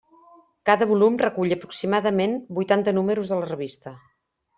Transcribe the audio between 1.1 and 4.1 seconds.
recull aproximadament vuitanta números de la revista.